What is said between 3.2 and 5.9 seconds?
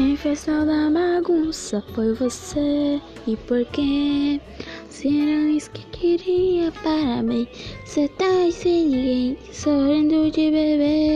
E por quê? Se não isso que